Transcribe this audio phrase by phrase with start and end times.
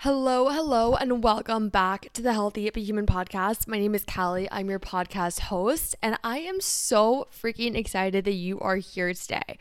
[0.00, 3.66] Hello, hello, and welcome back to the Healthy But Human podcast.
[3.66, 4.46] My name is Callie.
[4.52, 9.56] I'm your podcast host, and I am so freaking excited that you are here today.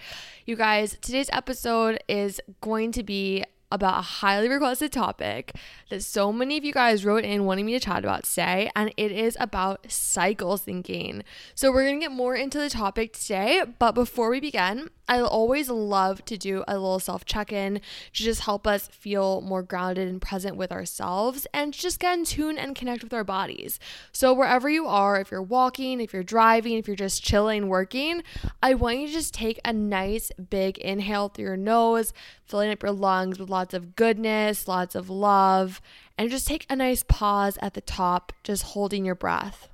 [0.46, 5.54] You guys, today's episode is going to be about a highly requested topic
[5.90, 8.92] that so many of you guys wrote in wanting me to chat about today, and
[8.98, 11.22] it is about cycle syncing.
[11.54, 15.70] So, we're gonna get more into the topic today, but before we begin, I always
[15.70, 20.08] love to do a little self check in to just help us feel more grounded
[20.08, 23.80] and present with ourselves and just get in tune and connect with our bodies.
[24.12, 28.24] So, wherever you are, if you're walking, if you're driving, if you're just chilling, working,
[28.64, 32.14] I want you to just take a nice big inhale through your nose,
[32.46, 35.82] filling up your lungs with lots of goodness, lots of love,
[36.18, 39.70] and just take a nice pause at the top, just holding your breath.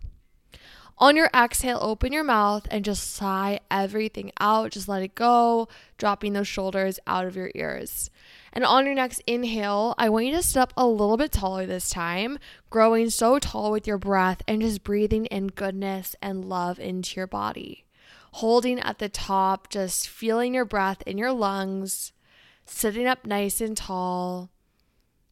[1.02, 4.69] On your exhale, open your mouth and just sigh everything out.
[4.69, 8.12] Just let it go, dropping those shoulders out of your ears.
[8.53, 11.66] And on your next inhale, I want you to sit up a little bit taller
[11.66, 12.38] this time,
[12.69, 17.25] growing so tall with your breath and just breathing in goodness and love into your
[17.25, 17.86] body.
[18.34, 22.14] Holding at the top, just feeling your breath in your lungs,
[22.66, 24.50] sitting up nice and tall,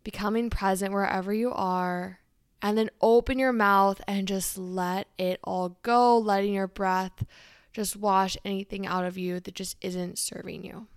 [0.04, 2.20] becoming present wherever you are
[2.62, 7.26] and then open your mouth and just let it all go, letting your breath
[7.72, 10.88] just wash anything out of you that just isn't serving you.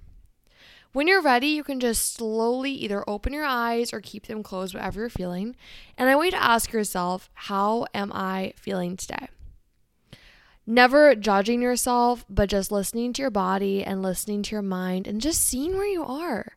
[0.93, 4.75] When you're ready, you can just slowly either open your eyes or keep them closed,
[4.75, 5.57] whatever you're feeling.
[5.97, 9.29] And I want you to ask yourself, how am I feeling today?
[10.67, 15.21] Never judging yourself, but just listening to your body and listening to your mind and
[15.21, 16.57] just seeing where you are.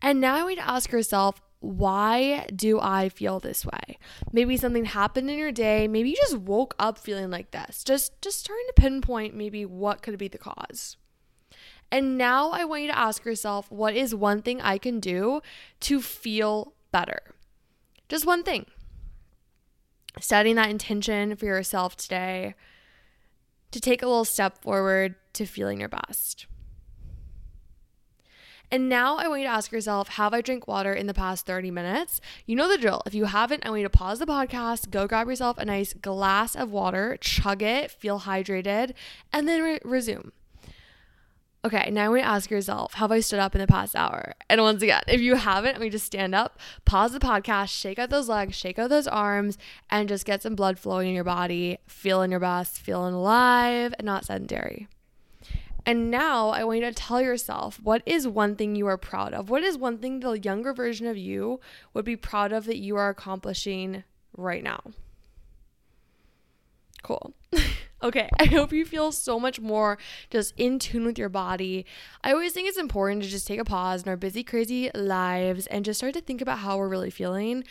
[0.00, 3.98] And now to ask yourself, why do I feel this way?
[4.30, 7.82] Maybe something happened in your day, maybe you just woke up feeling like this.
[7.82, 10.96] Just just trying to pinpoint maybe what could be the cause.
[11.90, 15.40] And now I want you to ask yourself, what is one thing I can do
[15.80, 17.20] to feel better?
[18.08, 18.66] Just one thing.
[20.20, 22.54] Setting that intention for yourself today
[23.76, 26.46] to take a little step forward to feeling your best.
[28.70, 31.44] And now I want you to ask yourself, have I drank water in the past
[31.44, 32.22] 30 minutes?
[32.46, 33.02] You know the drill.
[33.04, 35.92] If you haven't, I want you to pause the podcast, go grab yourself a nice
[35.92, 38.94] glass of water, chug it, feel hydrated,
[39.30, 40.32] and then re- resume.
[41.64, 44.34] Okay, now I want to ask yourself, have I stood up in the past hour?
[44.48, 47.98] And once again, if you haven't, I mean, just stand up, pause the podcast, shake
[47.98, 49.58] out those legs, shake out those arms,
[49.90, 54.06] and just get some blood flowing in your body, feeling your best, feeling alive, and
[54.06, 54.86] not sedentary.
[55.84, 59.32] And now I want you to tell yourself what is one thing you are proud
[59.32, 59.50] of?
[59.50, 61.60] What is one thing the younger version of you
[61.94, 64.02] would be proud of that you are accomplishing
[64.36, 64.80] right now?
[67.02, 67.34] Cool.
[68.02, 69.98] okay, I hope you feel so much more
[70.30, 71.86] just in tune with your body.
[72.22, 75.66] I always think it's important to just take a pause in our busy, crazy lives
[75.68, 77.64] and just start to think about how we're really feeling.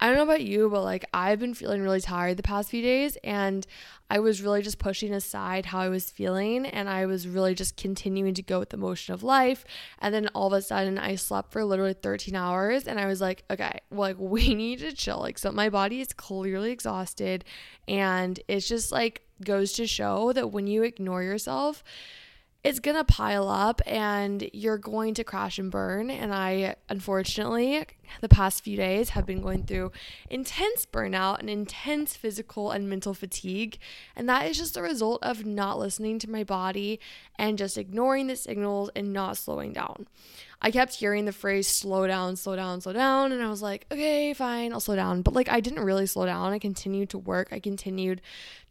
[0.00, 2.82] I don't know about you, but like I've been feeling really tired the past few
[2.82, 3.66] days and
[4.12, 7.78] I was really just pushing aside how I was feeling and I was really just
[7.78, 9.64] continuing to go with the motion of life.
[10.00, 13.22] And then all of a sudden I slept for literally 13 hours and I was
[13.22, 15.18] like, okay, well, like we need to chill.
[15.18, 17.46] Like, so my body is clearly exhausted
[17.88, 21.82] and it's just like goes to show that when you ignore yourself,
[22.62, 26.10] it's going to pile up and you're going to crash and burn.
[26.10, 27.86] And I, unfortunately,
[28.20, 29.92] the past few days have been going through
[30.30, 33.78] intense burnout and intense physical and mental fatigue.
[34.14, 37.00] And that is just a result of not listening to my body
[37.38, 40.06] and just ignoring the signals and not slowing down.
[40.64, 43.32] I kept hearing the phrase slow down, slow down, slow down.
[43.32, 45.22] And I was like, okay, fine, I'll slow down.
[45.22, 46.52] But like, I didn't really slow down.
[46.52, 47.48] I continued to work.
[47.50, 48.20] I continued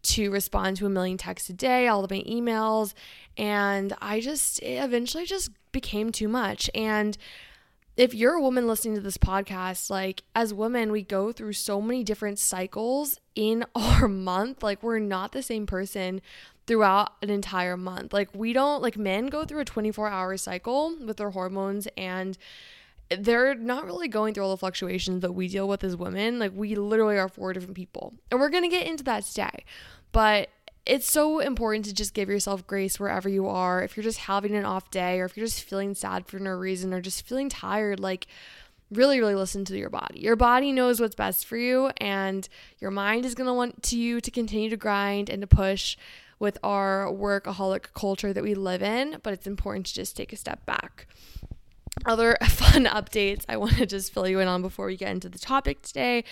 [0.04, 2.94] to respond to a million texts a day, all of my emails.
[3.38, 6.70] And I just, eventually just became too much.
[6.74, 7.18] And
[7.98, 11.82] if you're a woman listening to this podcast, like as women, we go through so
[11.82, 14.64] many different cycles in our month.
[14.64, 16.22] Like, we're not the same person
[16.68, 18.14] throughout an entire month.
[18.14, 22.38] Like we don't like men go through a 24-hour cycle with their hormones and
[23.10, 26.40] they're not really going through all the fluctuations that we deal with as women.
[26.40, 28.14] Like we literally are four different people.
[28.30, 29.66] And we're going to get into that today.
[30.12, 30.50] But
[30.86, 33.84] it's so important to just give yourself grace wherever you are.
[33.84, 36.52] If you're just having an off day or if you're just feeling sad for no
[36.52, 38.28] reason or just feeling tired, like
[38.92, 42.50] really really listen to your body your body knows what's best for you and
[42.80, 45.96] your mind is going to want to you to continue to grind and to push
[46.40, 50.36] with our workaholic culture that we live in but it's important to just take a
[50.36, 51.08] step back
[52.06, 55.30] other fun updates I want to just fill you in on before we get into
[55.30, 56.24] the topic today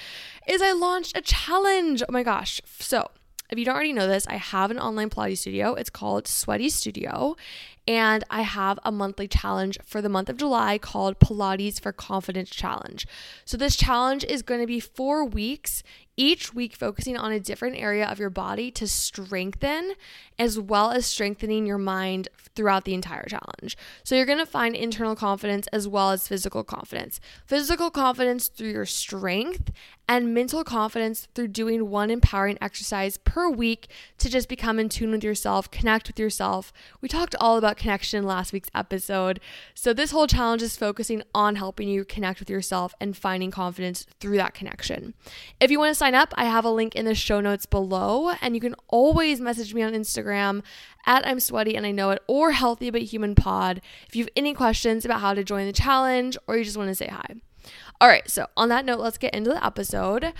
[0.47, 2.01] is I launched a challenge.
[2.07, 2.61] Oh my gosh.
[2.79, 3.09] So,
[3.49, 5.73] if you don't already know this, I have an online Pilates studio.
[5.73, 7.35] It's called Sweaty Studio.
[7.87, 12.51] And I have a monthly challenge for the month of July called Pilates for Confidence
[12.51, 13.07] Challenge.
[13.45, 15.81] So, this challenge is going to be four weeks,
[16.15, 19.93] each week focusing on a different area of your body to strengthen,
[20.37, 23.75] as well as strengthening your mind throughout the entire challenge.
[24.03, 27.19] So, you're going to find internal confidence as well as physical confidence.
[27.47, 29.71] Physical confidence through your strength,
[30.09, 35.11] and mental confidence through doing one empowering exercise per week to just become in tune
[35.11, 36.73] with yourself, connect with yourself.
[36.99, 39.39] We talked all about connection in last week's episode.
[39.75, 44.07] So, this whole challenge is focusing on helping you connect with yourself and finding confidence
[44.19, 45.13] through that connection.
[45.59, 48.31] If you want to sign up, I have a link in the show notes below,
[48.41, 50.63] and you can always message me on Instagram
[51.05, 54.31] at I'm Sweaty and I Know It or Healthy But Human Pod if you have
[54.35, 57.35] any questions about how to join the challenge or you just want to say hi.
[58.01, 60.33] All right, so on that note, let's get into the episode.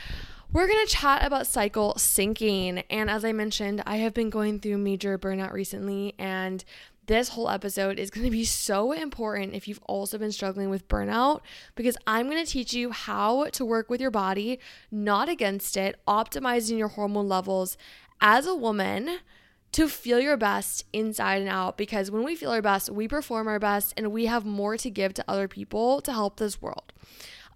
[0.52, 2.84] We're going to chat about cycle syncing.
[2.90, 6.64] And as I mentioned, I have been going through major burnout recently, and
[7.10, 10.88] this whole episode is going to be so important if you've also been struggling with
[10.88, 11.42] burnout
[11.74, 14.60] because I'm going to teach you how to work with your body,
[14.92, 17.78] not against it, optimizing your hormone levels
[18.22, 19.22] as a woman
[19.72, 23.48] to feel your best inside and out because when we feel our best, we perform
[23.48, 26.92] our best and we have more to give to other people to help this world.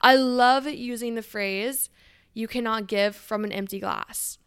[0.01, 1.89] I love using the phrase,
[2.33, 4.38] you cannot give from an empty glass.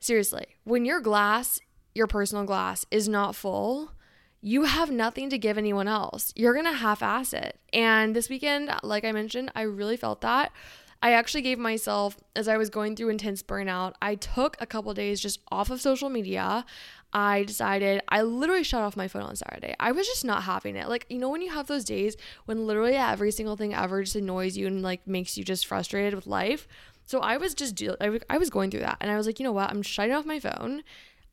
[0.00, 1.60] Seriously, when your glass,
[1.94, 3.92] your personal glass, is not full,
[4.40, 6.32] you have nothing to give anyone else.
[6.36, 7.58] You're to half ass it.
[7.72, 10.52] And this weekend, like I mentioned, I really felt that.
[11.00, 14.92] I actually gave myself, as I was going through intense burnout, I took a couple
[14.94, 16.64] days just off of social media.
[17.12, 19.76] I decided I literally shut off my phone on Saturday.
[19.78, 20.88] I was just not having it.
[20.88, 22.16] Like, you know, when you have those days
[22.46, 26.14] when literally every single thing ever just annoys you and like makes you just frustrated
[26.14, 26.66] with life.
[27.06, 28.98] So I was just, I was going through that.
[29.00, 29.70] And I was like, you know what?
[29.70, 30.82] I'm shutting off my phone.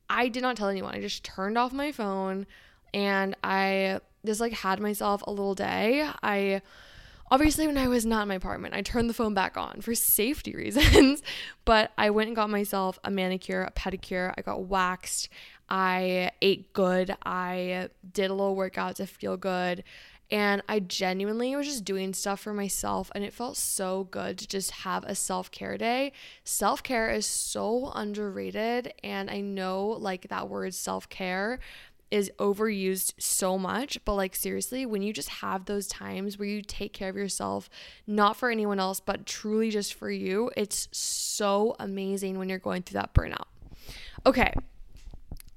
[0.09, 0.93] I did not tell anyone.
[0.93, 2.45] I just turned off my phone
[2.93, 6.07] and I just like had myself a little day.
[6.21, 6.61] I
[7.31, 9.95] obviously when I was not in my apartment, I turned the phone back on for
[9.95, 11.21] safety reasons,
[11.63, 15.29] but I went and got myself a manicure, a pedicure, I got waxed,
[15.69, 19.83] I ate good, I did a little workout to feel good.
[20.31, 24.47] And I genuinely was just doing stuff for myself, and it felt so good to
[24.47, 26.13] just have a self care day.
[26.43, 31.59] Self care is so underrated, and I know like that word self care
[32.15, 36.61] is overused so much, but like seriously, when you just have those times where you
[36.61, 37.69] take care of yourself,
[38.07, 42.83] not for anyone else, but truly just for you, it's so amazing when you're going
[42.83, 43.47] through that burnout.
[44.25, 44.53] Okay,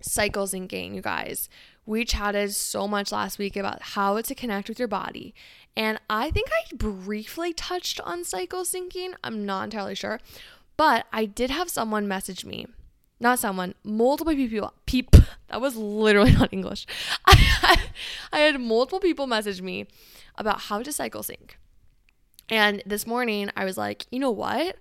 [0.00, 1.49] cycle gain, you guys.
[1.87, 5.37] We chatted so much last week about how to connect with your body.
[5.76, 9.12] And I think I briefly touched on cycle syncing.
[9.22, 10.19] I'm not entirely sure.
[10.76, 12.66] But I did have someone message me
[13.20, 15.11] not someone, multiple people, peep,
[15.49, 16.87] that was literally not English.
[17.26, 17.81] I had,
[18.32, 19.87] I had multiple people message me
[20.37, 21.59] about how to cycle sync.
[22.49, 24.76] And this morning I was like, you know what?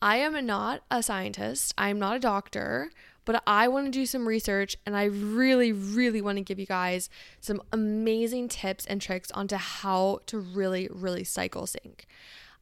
[0.00, 2.90] I am not a scientist, I'm not a doctor,
[3.24, 6.66] but I want to do some research and I really, really want to give you
[6.66, 12.06] guys some amazing tips and tricks onto how to really, really cycle sync.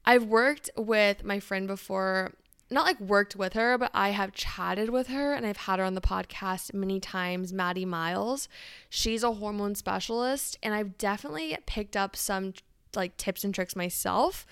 [0.04, 2.32] I've worked with my friend before
[2.70, 5.85] not like worked with her, but I have chatted with her and I've had her
[5.85, 8.49] on the podcast many times, Maddie Miles.
[8.88, 12.54] She's a hormone specialist and I've definitely picked up some
[12.94, 14.46] like tips and tricks myself.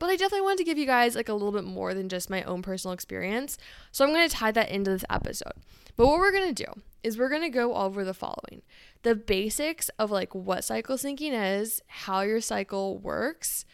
[0.00, 2.30] But I definitely wanted to give you guys like a little bit more than just
[2.30, 3.58] my own personal experience.
[3.92, 5.52] So I'm going to tie that into this episode.
[5.94, 6.72] But what we're going to do
[7.02, 8.62] is we're going to go over the following.
[9.02, 13.66] The basics of like what cycle syncing is, how your cycle works,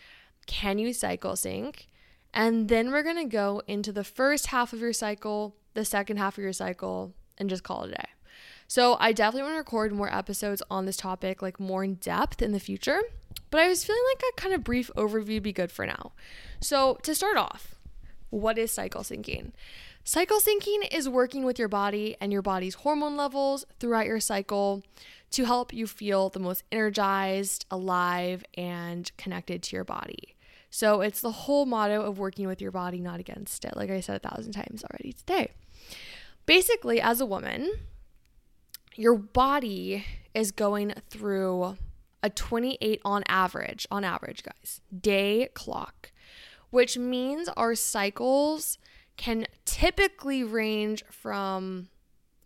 [0.47, 1.88] can you cycle sync?
[2.37, 6.19] And then we're going to go into the first half of your cycle, the second
[6.19, 8.09] half of your cycle, and just call it a day.
[8.69, 12.43] So I definitely want to record more episodes on this topic, like more in depth
[12.43, 13.00] in the future.
[13.50, 16.12] But I was feeling like a kind of brief overview would be good for now.
[16.61, 17.75] So to start off,
[18.28, 19.52] what is cycle syncing?
[20.05, 24.83] Cycle syncing is working with your body and your body's hormone levels throughout your cycle
[25.31, 30.36] to help you feel the most energized, alive, and connected to your body.
[30.71, 34.01] So it's the whole motto of working with your body, not against it, like I
[34.01, 35.53] said a thousand times already today.
[36.45, 37.71] Basically, as a woman,
[38.95, 40.05] your body
[40.35, 41.77] is going through
[42.23, 46.13] a 28 on average, on average, guys, day clock,
[46.71, 48.79] which means our cycles
[49.17, 51.89] can typically range from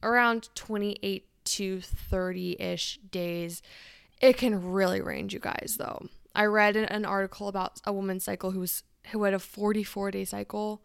[0.02, 3.62] around 28 to 30 ish days.
[4.20, 6.08] It can really range, you guys, though.
[6.34, 8.82] I read an article about a woman's cycle who was
[9.12, 10.82] who had a 44 day cycle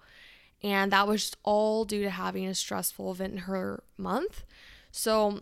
[0.64, 4.44] and that was all due to having a stressful event in her month.
[4.92, 5.42] So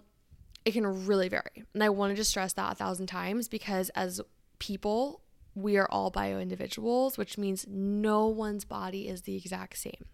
[0.66, 1.64] it can really vary.
[1.74, 4.22] And I wanted to stress that a thousand times because as
[4.60, 5.22] people,
[5.56, 10.06] we are all bio individuals, which means no one's body is the exact same.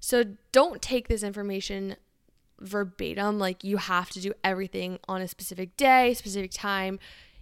[0.00, 1.96] So don't take this information
[2.60, 6.98] verbatim, like you have to do everything on a specific day, specific time.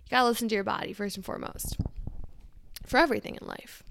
[0.06, 1.76] You gotta listen to your body first and foremost
[2.84, 3.82] for everything in life.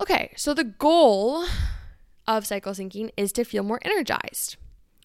[0.00, 1.46] Okay, so the goal
[2.26, 4.56] of cycle syncing is to feel more energized.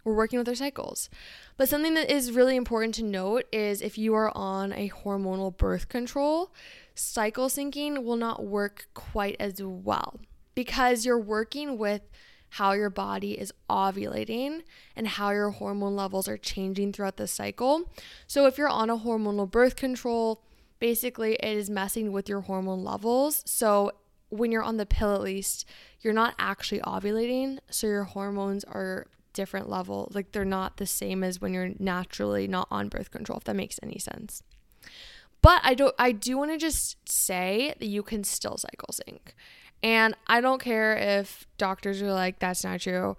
[0.04, 1.10] We're working with our cycles.
[1.56, 5.56] But something that is really important to note is if you are on a hormonal
[5.56, 6.54] birth control,
[6.94, 10.20] cycle syncing will not work quite as well
[10.56, 12.02] because you're working with
[12.54, 14.62] how your body is ovulating
[14.96, 17.92] and how your hormone levels are changing throughout the cycle.
[18.28, 20.44] So, if you're on a hormonal birth control,
[20.80, 23.42] basically it is messing with your hormone levels.
[23.48, 23.94] So,
[24.30, 25.68] when you're on the pill, at least,
[26.02, 27.58] you're not actually ovulating.
[27.72, 30.12] So, your hormones are different level.
[30.14, 33.56] Like, they're not the same as when you're naturally not on birth control, if that
[33.56, 34.44] makes any sense.
[35.42, 39.36] But I don't I do want to just say that you can still cycle sync.
[39.84, 43.18] And I don't care if doctors are like, that's not true.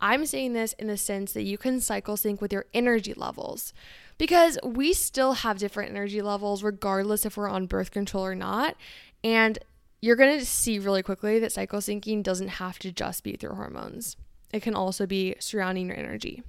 [0.00, 3.72] I'm saying this in the sense that you can cycle sync with your energy levels
[4.18, 8.76] because we still have different energy levels regardless if we're on birth control or not.
[9.22, 9.58] And
[10.00, 13.54] you're going to see really quickly that cycle syncing doesn't have to just be through
[13.54, 14.16] hormones,
[14.52, 16.42] it can also be surrounding your energy.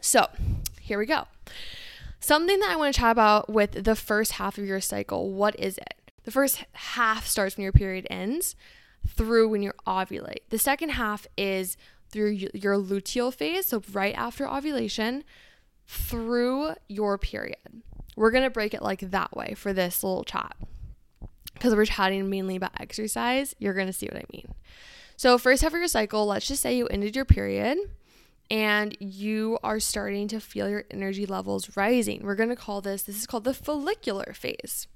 [0.00, 0.28] So,
[0.80, 1.24] here we go.
[2.20, 5.58] Something that I want to chat about with the first half of your cycle what
[5.58, 6.03] is it?
[6.24, 8.56] The first half starts when your period ends
[9.06, 10.48] through when you ovulate.
[10.50, 11.76] The second half is
[12.08, 15.24] through your luteal phase, so right after ovulation,
[15.86, 17.82] through your period.
[18.16, 20.56] We're going to break it like that way for this little chat.
[21.52, 24.54] Because we're chatting mainly about exercise, you're going to see what I mean.
[25.16, 27.78] So, first half of your cycle, let's just say you ended your period
[28.50, 32.22] and you are starting to feel your energy levels rising.
[32.24, 34.88] We're going to call this, this is called the follicular phase.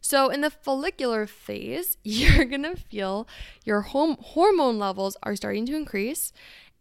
[0.00, 3.26] So, in the follicular phase, you're to feel
[3.64, 6.32] your home hormone levels are starting to increase.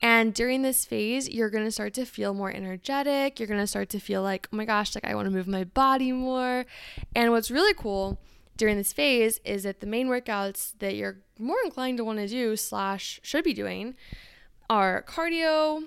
[0.02, 3.40] And during this phase, you're to start to feel more energetic.
[3.40, 5.64] You're to start to feel like, oh my gosh, like I want to move my
[5.64, 6.66] body more.
[7.16, 8.20] And what's really cool
[8.58, 12.28] during this phase is that the main workouts that you're more inclined to want to
[12.28, 13.96] do slash should be doing
[14.70, 15.86] are cardio,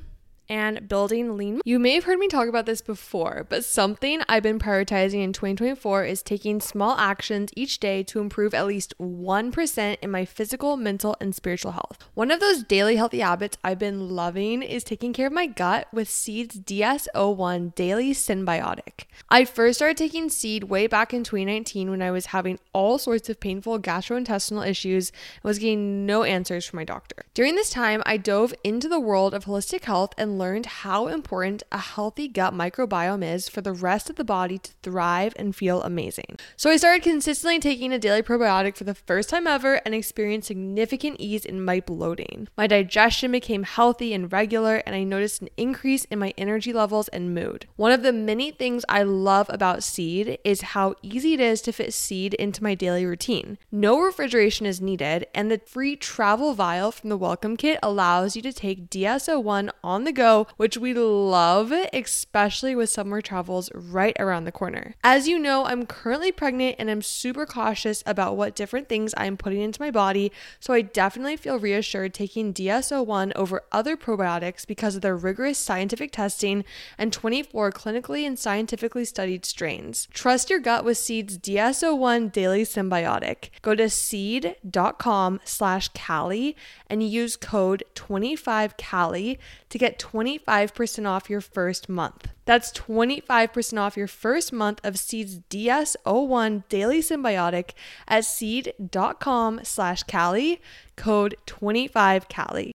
[0.49, 1.61] and building lean.
[1.65, 5.33] You may have heard me talk about this before, but something I've been prioritizing in
[5.33, 10.77] 2024 is taking small actions each day to improve at least 1% in my physical,
[10.77, 11.99] mental, and spiritual health.
[12.15, 15.89] One of those daily healthy habits I've been loving is taking care of my gut
[15.93, 19.05] with Seed's DS-01 Daily Synbiotic.
[19.29, 23.29] I first started taking Seed way back in 2019 when I was having all sorts
[23.29, 27.25] of painful gastrointestinal issues and was getting no answers from my doctor.
[27.35, 31.63] During this time, I dove into the world of holistic health and learned how important
[31.73, 35.83] a healthy gut microbiome is for the rest of the body to thrive and feel
[35.83, 36.39] amazing.
[36.57, 40.49] So I started consistently taking a daily probiotic for the first time ever and experienced
[40.49, 42.49] significant ease in my bloating.
[42.57, 47.09] My digestion became healthy and regular, and I noticed an increase in my energy levels
[47.09, 47.67] and mood.
[47.77, 51.73] One of the many things I love about Seed is how easy it is to
[51.73, 53.59] fit Seed into my daily routine.
[53.73, 58.43] No refrigeration is needed, and the free travel vial from the welcome kit allows you
[58.43, 64.45] to take DS-01 on the go which we love, especially with summer travels right around
[64.45, 64.95] the corner.
[65.03, 69.37] As you know, I'm currently pregnant and I'm super cautious about what different things I'm
[69.37, 74.97] putting into my body, so I definitely feel reassured taking DS-01 over other probiotics because
[74.97, 76.65] of their rigorous scientific testing
[76.97, 80.09] and 24 clinically and scientifically studied strains.
[80.13, 83.51] Trust your gut with Seed's DS-01 Daily Synbiotic.
[83.63, 86.57] Go to seed.com slash Callie
[86.89, 92.29] and use code 25Callie to get 25% off your first month.
[92.45, 97.71] That's 25% off your first month of Seed's DS-01 Daily Synbiotic
[98.09, 100.61] at seed.com slash Callie,
[100.97, 102.73] code 25Callie.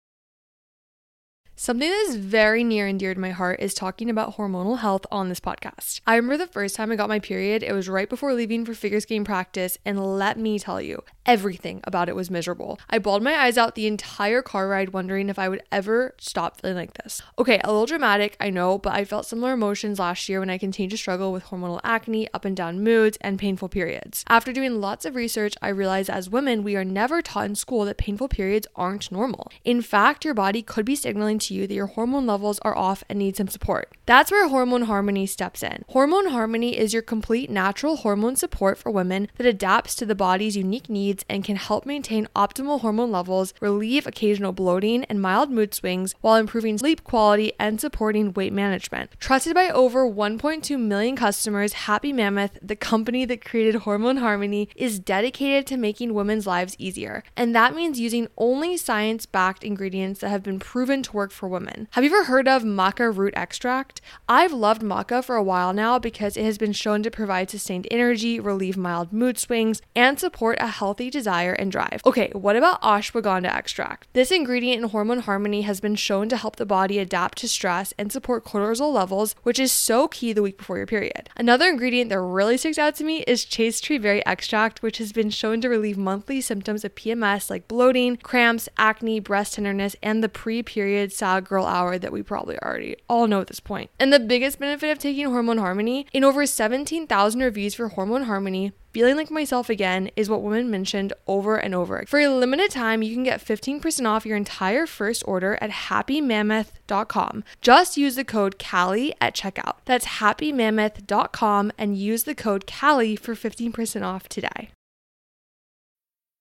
[1.64, 5.06] Something that is very near and dear to my heart is talking about hormonal health
[5.10, 6.02] on this podcast.
[6.06, 8.74] I remember the first time I got my period, it was right before leaving for
[8.74, 12.78] figure skating practice, and let me tell you, everything about it was miserable.
[12.90, 16.60] I bawled my eyes out the entire car ride, wondering if I would ever stop
[16.60, 17.22] feeling like this.
[17.40, 20.58] Okay, a little dramatic, I know, but I felt similar emotions last year when I
[20.58, 24.26] continued to struggle with hormonal acne, up and down moods, and painful periods.
[24.28, 27.86] After doing lots of research, I realized as women, we are never taught in school
[27.86, 29.50] that painful periods aren't normal.
[29.64, 33.04] In fact, your body could be signaling to you that your hormone levels are off
[33.08, 33.92] and need some support.
[34.06, 35.86] That's where Hormone Harmony steps in.
[35.90, 40.58] Hormone Harmony is your complete natural hormone support for women that adapts to the body's
[40.58, 45.74] unique needs and can help maintain optimal hormone levels, relieve occasional bloating and mild mood
[45.74, 49.12] swings while improving sleep quality and supporting weight management.
[49.20, 55.00] Trusted by over 1.2 million customers, Happy Mammoth, the company that created Hormone Harmony, is
[55.00, 57.24] dedicated to making women's lives easier.
[57.38, 61.43] And that means using only science backed ingredients that have been proven to work for
[61.48, 61.88] women.
[61.92, 64.02] Have you ever heard of maca root extract?
[64.28, 67.88] I've loved maca for a while now because it has been shown to provide sustained
[67.92, 72.02] energy, relieve mild mood swings, and support a healthy desire and drive.
[72.06, 74.08] Okay, what about ashwagandha extract?
[74.14, 77.94] This ingredient in Hormone Harmony has been shown to help the body adapt to stress
[77.98, 81.30] and support cortisol levels, which is so key the week before your period.
[81.36, 85.12] Another ingredient that really sticks out to me is chaste tree berry extract, which has
[85.12, 90.24] been shown to relieve monthly symptoms of PMS like bloating, cramps, acne, breast tenderness, and
[90.24, 93.90] the pre period sad girl hour that we probably already all know at this point.
[94.00, 98.74] And the biggest benefit of taking Hormone Harmony in over 17,000 reviews for Hormone Harmony,
[98.92, 102.04] feeling like myself again is what women mentioned over and over.
[102.08, 107.44] For a limited time, you can get 15% off your entire first order at happymammoth.com.
[107.62, 109.78] Just use the code CALLIE at checkout.
[109.86, 114.70] That's happymammoth.com and use the code CALLIE for 15% off today.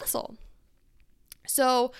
[0.00, 0.36] Muscle.
[1.46, 1.92] So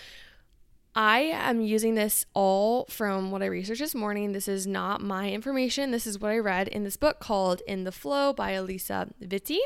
[0.95, 4.33] I am using this all from what I researched this morning.
[4.33, 5.91] This is not my information.
[5.91, 9.59] This is what I read in this book called In the FLO by Alisa Vitti.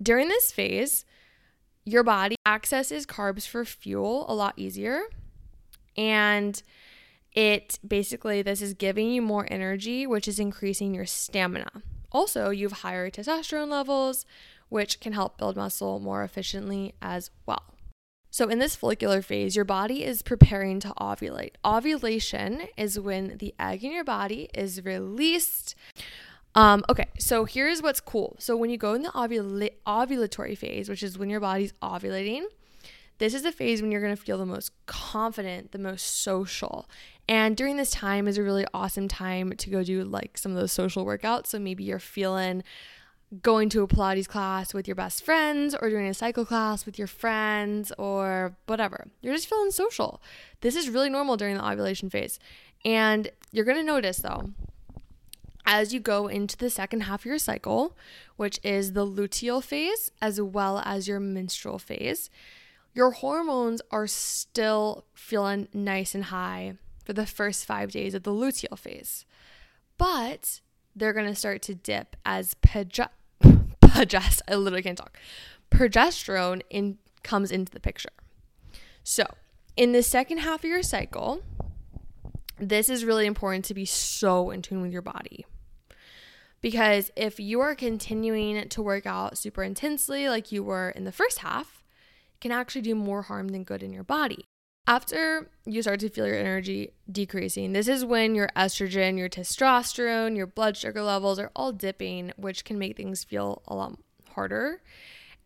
[0.00, 1.04] During this phase,
[1.84, 5.00] your body accesses carbs for fuel a lot easier.
[5.96, 6.62] And
[7.32, 11.82] it basically, this is giving you more energy, which is increasing your stamina.
[12.12, 14.24] Also, you have higher testosterone levels,
[14.70, 17.74] which can help build muscle more efficiently as well.
[18.30, 21.54] So, in this follicular phase, your body is preparing to ovulate.
[21.64, 25.74] Ovulation is when the egg in your body is released.
[26.54, 28.36] Um, okay, so here's what's cool.
[28.38, 32.44] So, when you go in the ovula- ovulatory phase, which is when your body's ovulating,
[33.18, 36.88] this is the phase when you're going to feel the most confident, the most social.
[37.28, 40.58] And during this time is a really awesome time to go do like some of
[40.58, 41.48] those social workouts.
[41.48, 42.62] So maybe you're feeling
[43.42, 46.98] going to a Pilates class with your best friends or doing a cycle class with
[46.98, 49.06] your friends or whatever.
[49.20, 50.20] You're just feeling social.
[50.62, 52.40] This is really normal during the ovulation phase.
[52.84, 54.50] And you're going to notice though,
[55.64, 57.96] as you go into the second half of your cycle,
[58.36, 62.30] which is the luteal phase as well as your menstrual phase,
[62.94, 68.32] your hormones are still feeling nice and high for the first five days of the
[68.32, 69.24] luteal phase.
[69.96, 70.60] But
[70.96, 72.54] they're going to start to dip as
[74.48, 75.18] I literally can't talk.
[75.70, 78.10] Progesterone in, comes into the picture.
[79.02, 79.24] So,
[79.76, 81.42] in the second half of your cycle,
[82.58, 85.46] this is really important to be so in tune with your body.
[86.60, 91.12] Because if you are continuing to work out super intensely like you were in the
[91.12, 91.82] first half,
[92.34, 94.49] it can actually do more harm than good in your body.
[94.86, 100.36] After you start to feel your energy decreasing, this is when your estrogen, your testosterone,
[100.36, 103.98] your blood sugar levels are all dipping, which can make things feel a lot
[104.34, 104.82] harder.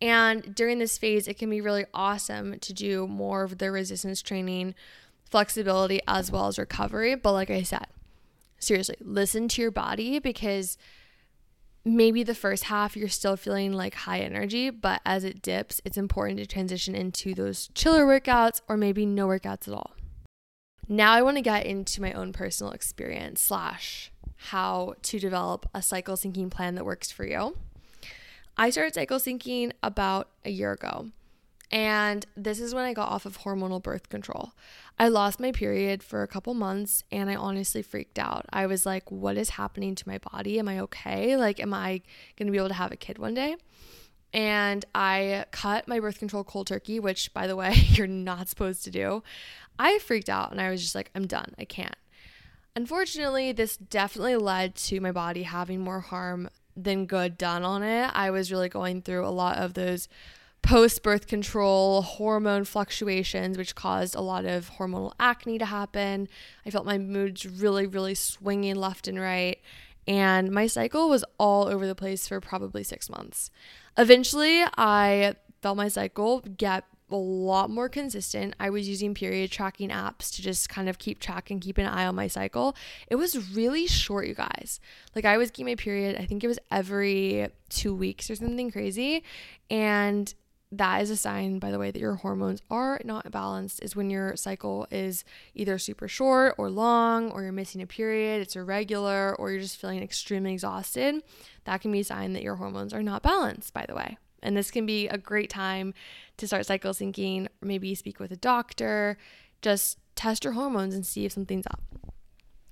[0.01, 4.23] And during this phase, it can be really awesome to do more of the resistance
[4.23, 4.75] training,
[5.31, 7.15] flexibility, as well as recovery.
[7.15, 7.87] But like I said,
[8.59, 10.79] seriously, listen to your body because
[11.85, 15.97] maybe the first half you're still feeling like high energy, but as it dips, it's
[15.97, 19.93] important to transition into those chiller workouts or maybe no workouts at all.
[20.89, 25.81] Now I want to get into my own personal experience slash how to develop a
[25.81, 27.57] cycle syncing plan that works for you.
[28.57, 31.09] I started cycle syncing about a year ago.
[31.71, 34.53] And this is when I got off of hormonal birth control.
[34.99, 38.47] I lost my period for a couple months and I honestly freaked out.
[38.53, 40.59] I was like, what is happening to my body?
[40.59, 41.37] Am I okay?
[41.37, 42.03] Like, am I
[42.37, 43.57] going to be able to have a kid one day?
[44.33, 48.85] And I cut my birth control cold turkey, which, by the way, you're not supposed
[48.85, 49.23] to do.
[49.79, 51.55] I freaked out and I was just like, I'm done.
[51.59, 51.97] I can't.
[52.77, 58.11] Unfortunately, this definitely led to my body having more harm than good done on it.
[58.13, 60.09] I was really going through a lot of those
[60.65, 66.27] post birth control hormone fluctuations, which caused a lot of hormonal acne to happen.
[66.65, 69.59] I felt my moods really, really swinging left and right.
[70.09, 73.51] And my cycle was all over the place for probably six months.
[73.99, 78.55] Eventually, I felt my cycle get a lot more consistent.
[78.59, 81.87] I was using period tracking apps to just kind of keep track and keep an
[81.87, 82.75] eye on my cycle.
[83.09, 84.81] It was really short, you guys.
[85.15, 88.71] Like I was getting my period, I think it was every two weeks or something
[88.71, 89.23] crazy.
[89.71, 90.35] And
[90.73, 94.11] that is a sign, by the way, that your hormones are not balanced, is when
[94.11, 95.25] your cycle is
[95.55, 99.81] either super short or long, or you're missing a period, it's irregular, or you're just
[99.81, 101.23] feeling extremely exhausted.
[101.65, 104.19] That can be a sign that your hormones are not balanced, by the way.
[104.43, 105.95] And this can be a great time
[106.37, 109.17] to start cycle syncing, maybe speak with a doctor,
[109.63, 111.81] just test your hormones and see if something's up.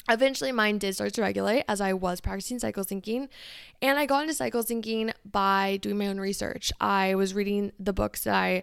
[0.09, 3.29] Eventually, mine did start to regulate as I was practicing cycle syncing.
[3.81, 6.73] And I got into cycle syncing by doing my own research.
[6.81, 8.63] I was reading the books that I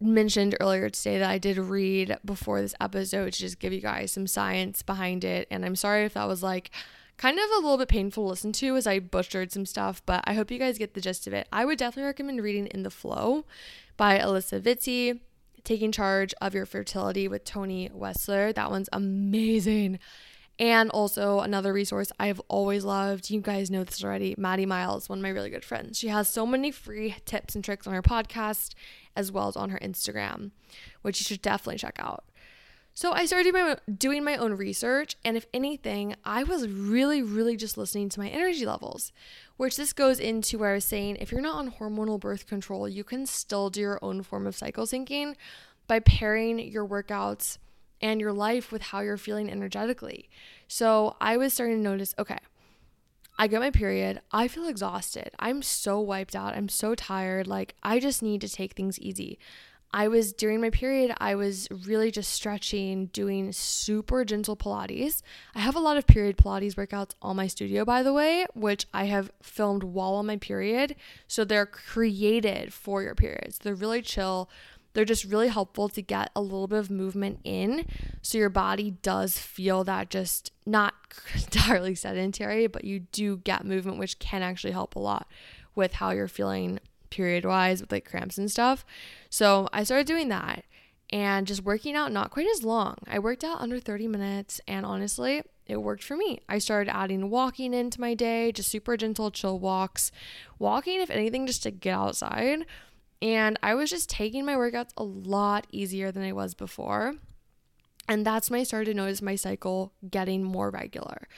[0.00, 4.12] mentioned earlier today that I did read before this episode to just give you guys
[4.12, 5.48] some science behind it.
[5.50, 6.70] And I'm sorry if that was like
[7.16, 10.24] kind of a little bit painful to listen to as I butchered some stuff, but
[10.26, 11.46] I hope you guys get the gist of it.
[11.52, 13.44] I would definitely recommend reading In the FLO
[13.96, 15.20] by Alisa Vitti.
[15.64, 18.52] Taking Charge of Your Fertility with Toni Weschler.
[18.52, 20.00] That one's amazing.
[20.58, 23.30] And also another resource I've always loved.
[23.30, 24.34] You guys know this already.
[24.38, 25.98] Maddie Miles, one of my really good friends.
[25.98, 28.74] She has so many free tips and tricks on her podcast
[29.16, 30.50] as well as on her Instagram,
[31.00, 32.24] which you should definitely check out.
[32.94, 37.22] So I started doing my, doing my own research, and if anything, I was really,
[37.22, 39.12] really just listening to my energy levels,
[39.56, 42.86] which this goes into where I was saying if you're not on hormonal birth control,
[42.86, 45.36] you can still do your own form of cycle syncing
[45.86, 47.56] by pairing your workouts
[48.02, 50.28] and your life with how you're feeling energetically.
[50.68, 52.38] So I was starting to notice okay,
[53.38, 54.20] I get my period.
[54.30, 55.30] I feel exhausted.
[55.38, 56.54] I'm so wiped out.
[56.54, 57.46] I'm so tired.
[57.46, 59.38] Like, I just need to take things easy.
[59.94, 65.20] I was during my period, I was really just stretching, doing super gentle Pilates.
[65.54, 68.86] I have a lot of period Pilates workouts on my studio, by the way, which
[68.94, 70.96] I have filmed while on my period.
[71.26, 73.58] So they're created for your periods.
[73.58, 74.48] They're really chill.
[74.94, 77.86] They're just really helpful to get a little bit of movement in
[78.20, 80.94] so your body does feel that just not
[81.34, 85.26] entirely sedentary, but you do get movement, which can actually help a lot
[85.74, 86.78] with how you're feeling
[87.10, 88.84] period wise with like cramps and stuff.
[89.30, 90.64] So I started doing that
[91.10, 92.96] and just working out not quite as long.
[93.06, 96.40] I worked out under 30 minutes and honestly, it worked for me.
[96.48, 100.10] I started adding walking into my day, just super gentle, chill walks.
[100.58, 102.66] Walking, if anything, just to get outside
[103.22, 107.14] and I was just taking my workouts a lot easier than I was before.
[108.08, 111.28] And that's when I started to notice my cycle getting more regular.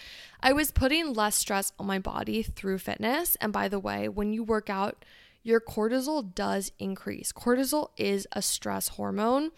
[0.41, 3.37] I was putting less stress on my body through fitness.
[3.39, 5.05] And by the way, when you work out,
[5.43, 7.33] your cortisol does increase.
[7.33, 9.51] Cortisol is a stress hormone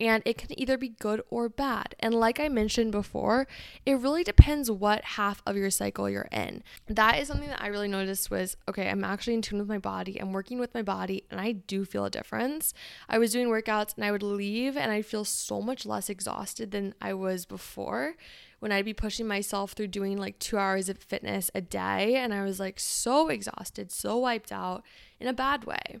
[0.00, 1.94] and it can either be good or bad.
[2.00, 3.46] And like I mentioned before,
[3.84, 6.62] it really depends what half of your cycle you're in.
[6.88, 9.78] That is something that I really noticed was okay, I'm actually in tune with my
[9.78, 10.18] body.
[10.20, 12.72] I'm working with my body and I do feel a difference.
[13.08, 16.70] I was doing workouts and I would leave and I'd feel so much less exhausted
[16.70, 18.14] than I was before
[18.60, 22.16] when I'd be pushing myself through doing like two hours of fitness a day.
[22.16, 24.82] And I was like so exhausted, so wiped out
[25.18, 25.98] in a bad way.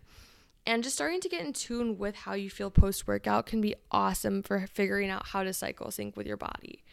[0.66, 3.74] And just starting to get in tune with how you feel post workout can be
[3.90, 6.84] awesome for figuring out how to cycle sync with your body.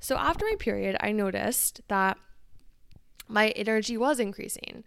[0.00, 2.16] So, after my period, I noticed that
[3.28, 4.82] my energy was increasing.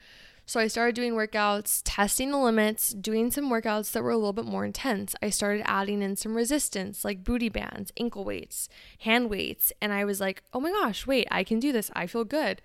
[0.46, 4.34] So, I started doing workouts, testing the limits, doing some workouts that were a little
[4.34, 5.16] bit more intense.
[5.22, 9.72] I started adding in some resistance, like booty bands, ankle weights, hand weights.
[9.80, 11.92] And I was like, oh my gosh, wait, I can do this.
[11.94, 12.64] I feel good.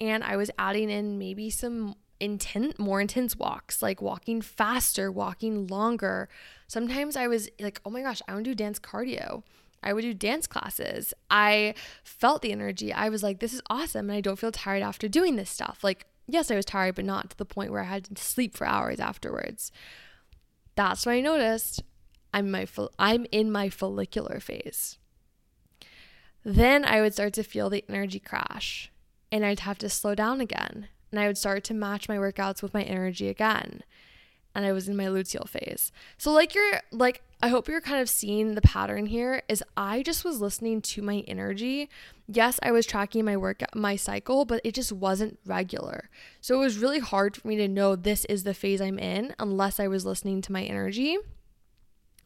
[0.00, 5.66] And I was adding in maybe some intense more intense walks like walking faster walking
[5.66, 6.28] longer.
[6.66, 9.42] Sometimes i was like oh my gosh i want to do dance cardio.
[9.82, 11.12] I would do dance classes.
[11.30, 12.90] I felt the energy.
[12.92, 15.84] I was like this is awesome and i don't feel tired after doing this stuff.
[15.84, 18.56] Like yes i was tired but not to the point where i had to sleep
[18.56, 19.70] for hours afterwards.
[20.74, 21.82] That's when i noticed
[22.32, 22.66] i'm my
[22.98, 24.98] i'm in my follicular phase.
[26.42, 28.90] Then i would start to feel the energy crash
[29.30, 32.60] and i'd have to slow down again and I would start to match my workouts
[32.60, 33.82] with my energy again.
[34.56, 35.90] and I was in my luteal phase.
[36.16, 40.02] So like you're like I hope you're kind of seeing the pattern here is I
[40.02, 41.88] just was listening to my energy.
[42.26, 46.08] Yes, I was tracking my work my cycle, but it just wasn't regular.
[46.40, 49.34] So it was really hard for me to know this is the phase I'm in
[49.38, 51.18] unless I was listening to my energy.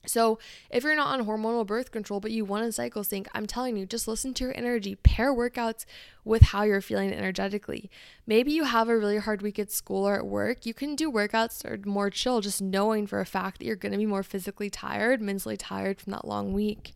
[0.07, 0.39] So,
[0.71, 3.77] if you're not on hormonal birth control, but you want to cycle sync, I'm telling
[3.77, 4.95] you, just listen to your energy.
[4.95, 5.85] Pair workouts
[6.25, 7.91] with how you're feeling energetically.
[8.27, 10.65] Maybe you have a really hard week at school or at work.
[10.65, 13.93] You can do workouts are more chill, just knowing for a fact that you're going
[13.93, 16.95] to be more physically tired, mentally tired from that long week.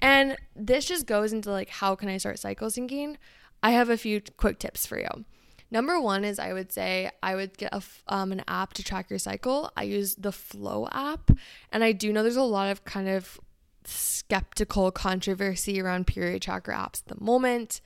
[0.00, 3.16] And this just goes into like, how can I start cycle syncing?
[3.62, 5.24] I have a few quick tips for you.
[5.70, 9.10] Number one is I would say I would get a, um, an app to track
[9.10, 9.70] your cycle.
[9.76, 11.30] I use the Flo app,
[11.72, 13.40] and I do know there's a lot of kind of
[13.84, 17.80] skeptical controversy around period tracker apps at the moment,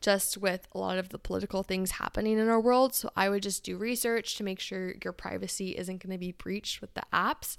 [0.00, 2.94] just with a lot of the political things happening in our world.
[2.94, 6.32] So I would just do research to make sure your privacy isn't going to be
[6.32, 7.56] breached with the apps.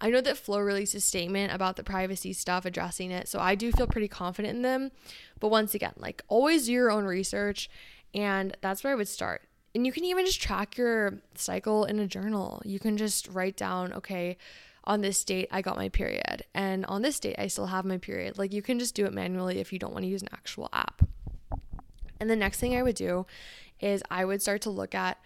[0.00, 3.54] I know that Flo released a statement about the privacy stuff addressing it, so I
[3.54, 4.92] do feel pretty confident in them.
[5.40, 7.68] But once again, like always do your own research
[8.14, 9.42] and that's where I would start.
[9.74, 12.60] And you can even just track your cycle in a journal.
[12.64, 14.36] You can just write down, okay,
[14.84, 17.98] on this date I got my period, and on this date I still have my
[17.98, 18.38] period.
[18.38, 20.68] Like you can just do it manually if you don't want to use an actual
[20.72, 21.02] app.
[22.18, 23.26] And the next thing I would do
[23.80, 25.18] is I would start to look at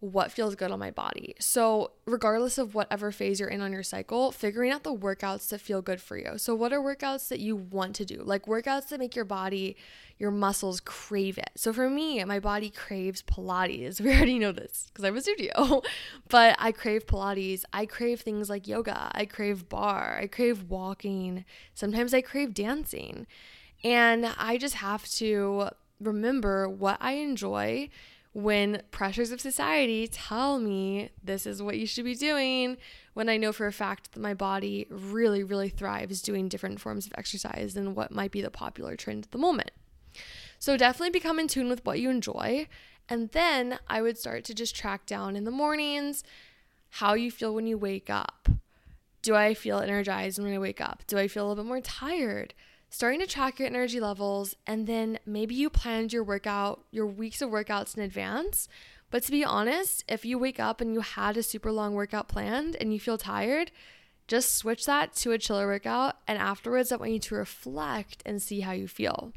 [0.00, 1.34] what feels good on my body.
[1.38, 5.60] So, regardless of whatever phase you're in on your cycle, figuring out the workouts that
[5.60, 6.38] feel good for you.
[6.38, 8.22] So, what are workouts that you want to do?
[8.24, 9.76] Like workouts that make your body,
[10.18, 11.50] your muscles crave it.
[11.54, 14.00] So, for me, my body craves Pilates.
[14.10, 15.82] We already know this because I have a studio,
[16.28, 17.64] but I crave Pilates.
[17.72, 19.10] I crave things like yoga.
[19.12, 20.18] I crave barre.
[20.22, 21.44] I crave walking.
[21.74, 23.26] Sometimes I crave dancing.
[23.84, 25.68] And I just have to
[26.00, 27.90] remember what I enjoy
[28.32, 32.76] when pressures of society tell me this is what you should be doing,
[33.14, 37.06] when I know for a fact that my body really, really thrives doing different forms
[37.06, 39.72] of exercise than what might be the popular trend at the moment.
[40.58, 42.68] So definitely become in tune with what you enjoy.
[43.08, 46.22] And then I would start to just track down in the mornings
[46.94, 48.48] how you feel when you wake up.
[49.22, 51.02] Do I feel energized when I wake up?
[51.06, 52.54] Do I feel a little bit more tired?
[52.90, 57.40] Starting to track your energy levels, and then maybe you planned your workout, your weeks
[57.40, 58.68] of workouts in advance.
[59.10, 62.28] But to be honest, if you wake up and you had a super long workout
[62.28, 63.70] planned and you feel tired,
[64.28, 66.16] just switch that to a chiller workout.
[66.28, 69.32] And afterwards, I want you to reflect and see how you feel.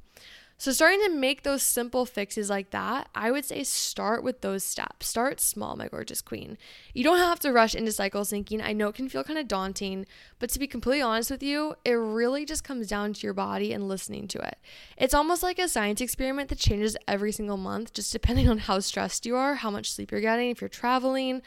[0.57, 4.63] So, starting to make those simple fixes like that, I would say start with those
[4.63, 5.07] steps.
[5.07, 6.57] Start small, my gorgeous queen.
[6.93, 8.63] You don't have to rush into cycle syncing.
[8.63, 10.05] I know it can feel kind of daunting,
[10.39, 13.73] but to be completely honest with you, it really just comes down to your body
[13.73, 14.57] and listening to it.
[14.95, 18.79] It's almost like a science experiment that changes every single month, just depending on how
[18.79, 21.41] stressed you are, how much sleep you're getting, if you're traveling.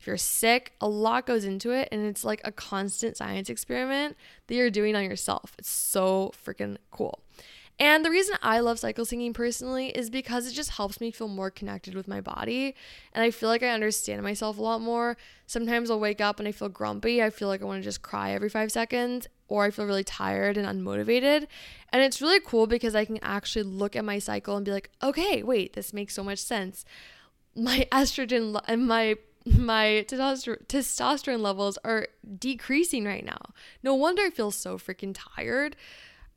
[0.00, 4.16] If you're sick, a lot goes into it, and it's like a constant science experiment
[4.46, 5.54] that you're doing on yourself.
[5.58, 7.20] It's so freaking cool.
[7.80, 11.28] And the reason I love cycle syncing personally is because it just helps me feel
[11.28, 12.74] more connected with my body.
[13.14, 15.16] And I feel like I understand myself a lot more.
[15.46, 17.22] Sometimes I'll wake up and I feel grumpy.
[17.22, 20.04] I feel like I want to just cry every five seconds, or I feel really
[20.04, 21.46] tired and unmotivated.
[21.90, 24.90] And it's really cool because I can actually look at my cycle and be like,
[25.02, 26.84] okay, wait, this makes so much sense.
[27.56, 29.16] My estrogen and my
[29.46, 33.40] my testosterone levels are decreasing right now.
[33.82, 35.76] No wonder I feel so freaking tired.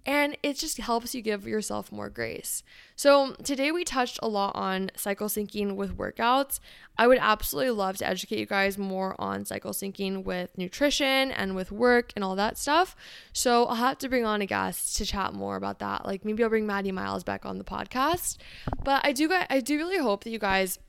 [0.06, 2.62] And it just helps you give yourself more grace.
[2.96, 6.60] So, today we touched a lot on cycle syncing with workouts.
[6.98, 11.56] I would absolutely love to educate you guys more on cycle syncing with nutrition and
[11.56, 12.96] with work and all that stuff.
[13.32, 16.06] So, I'll have to bring on a guest to chat more about that.
[16.06, 18.38] Like maybe I'll bring Maddie Miles back on the podcast.
[18.84, 20.80] But I do I do really hope that you guys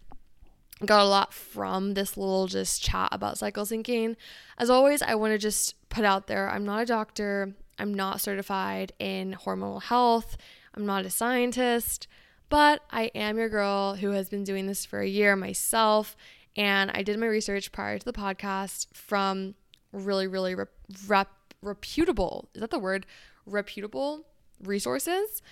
[0.85, 4.17] got a lot from this little just chat about cycle syncing.
[4.59, 7.55] As always, I want to just put out there I'm not a doctor.
[7.79, 10.37] I'm not certified in hormonal health.
[10.75, 12.07] I'm not a scientist,
[12.49, 16.17] but I am your girl who has been doing this for a year myself.
[16.57, 19.55] And I did my research prior to the podcast from
[19.93, 20.71] really, really rep-
[21.07, 23.07] rep- reputable, is that the word?
[23.47, 24.27] Reputable
[24.63, 25.43] resources.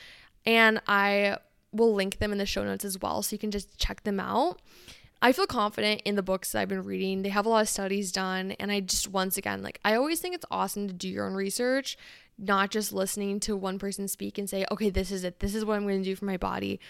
[0.45, 1.39] And I
[1.73, 4.21] will link them in the show notes as well so you can just check them
[4.21, 4.61] out.
[5.25, 7.23] I feel confident in the books that I've been reading.
[7.23, 8.53] They have a lot of studies done.
[8.59, 11.35] And I just, once again, like, I always think it's awesome to do your own
[11.35, 11.97] research,
[12.37, 15.39] not just listening to one person speak and say, okay, this is it.
[15.39, 16.81] This is what I'm going to do for my body.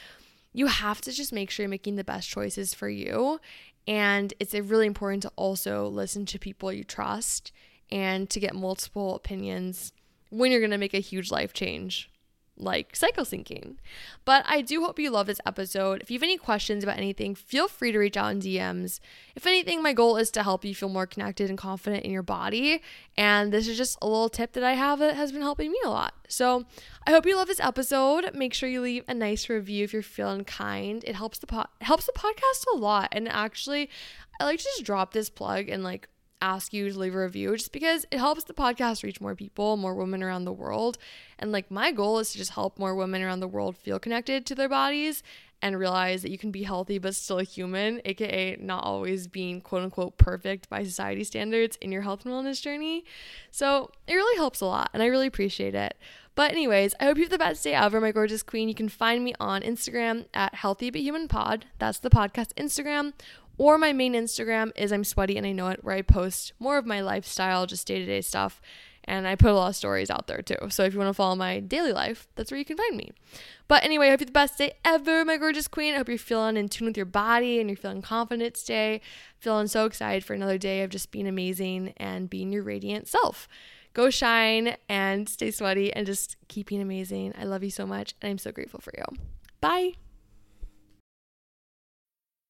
[0.55, 3.39] You have to just make sure you're making the best choices for you.
[3.87, 7.53] And it's uh, really important to also listen to people you trust
[7.91, 9.93] and to get multiple opinions
[10.31, 12.11] when you're going to make a huge life change.
[12.57, 13.77] Like cycle syncing.
[14.25, 16.01] But I do hope you love this episode.
[16.01, 19.01] If you have any questions about anything, feel free to reach out in DMs.
[19.35, 22.23] If anything, my goal is to help you feel more connected and confident in your
[22.23, 22.83] body.
[23.17, 25.79] And this is just a little tip that I have that has been helping me
[25.85, 26.15] a lot.
[26.29, 26.65] So
[27.07, 28.31] I hope you love this episode.
[28.35, 31.03] Make sure you leave a nice review if you're feeling kind.
[31.07, 33.09] It helps the po- helps the podcast a lot.
[33.13, 33.91] And actually,
[34.41, 36.09] I like to just drop this plug and like
[36.43, 39.77] ask you to leave a review just because it helps the podcast reach more people,
[39.77, 40.99] more women around the world.
[41.39, 44.45] And like my goal is to just help more women around the world feel connected
[44.47, 45.23] to their bodies
[45.63, 49.61] and realize that you can be healthy but still a human, aka not always being
[49.61, 53.05] quote unquote perfect by society standards in your health and wellness journey.
[53.53, 55.97] So it really helps a lot and I really appreciate it.
[56.35, 58.69] But, anyways, I hope you have the best day ever, my gorgeous queen.
[58.69, 61.67] You can find me on Instagram at Healthy But Human Pod.
[61.79, 63.13] That's the podcast Instagram.
[63.59, 66.79] Or my main Instagram is I'm Sweaty and I Know It, where I post more
[66.79, 68.61] of my lifestyle, just day to day stuff.
[69.05, 70.57] And I put a lot of stories out there too.
[70.71, 73.11] So if you want to follow my daily life, that's where you can find me.
[73.67, 75.95] But anyway, I hope you have the best day ever, my gorgeous queen.
[75.95, 79.01] I hope you're feeling in tune with your body and you're feeling confident today.
[79.41, 83.49] Feeling so excited for another day of just being amazing and being your radiant self.
[83.93, 87.35] Go shine and stay sweaty and just keep being amazing.
[87.37, 89.05] I love you so much and I'm so grateful for you.
[89.61, 89.95] Bye.